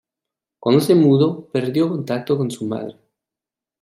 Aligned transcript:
Cuando 0.57 0.81
se 0.81 0.95
mudó 0.95 1.45
perdió 1.51 1.87
contacto 1.87 2.35
con 2.35 2.49
su 2.49 2.65
madre. 2.65 2.95